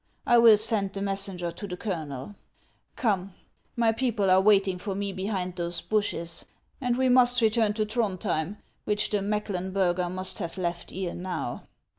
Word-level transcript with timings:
I 0.25 0.39
will 0.39 0.57
send 0.57 0.93
the 0.93 1.01
messenger 1.03 1.51
to 1.51 1.67
the 1.67 1.77
colonel. 1.77 2.33
Come, 2.95 3.35
my 3.75 3.91
people 3.91 4.31
are 4.31 4.41
waiting 4.41 4.79
for 4.79 4.95
me 4.95 5.13
behind 5.13 5.55
those 5.57 5.79
bushes, 5.79 6.43
and 6.81 6.97
we 6.97 7.07
must 7.07 7.39
return 7.39 7.73
to 7.73 7.85
Throndhjem, 7.85 8.57
which 8.85 9.11
the 9.11 9.21
Mecklen 9.21 9.71
burger 9.71 10.09
must 10.09 10.39
have 10.39 10.57
left 10.57 10.91
ere 10.91 11.13
now. 11.13 11.67